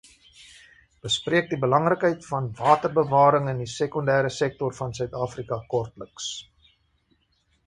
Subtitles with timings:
[1.07, 6.33] Bespreek die belangrikheid van waterbewaring in die sekondêre sektor van Suid-Afrika kortliks.